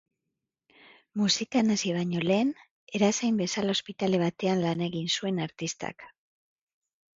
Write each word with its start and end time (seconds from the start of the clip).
Musikan 1.21 1.69
hasi 1.75 1.91
baino 1.97 2.21
lehen, 2.31 2.49
erizain 3.01 3.39
bezala 3.43 3.77
ospitale 3.79 4.23
batean 4.25 4.67
lan 4.67 4.85
egin 4.89 5.15
zuen 5.19 5.45
artistak. 5.49 6.11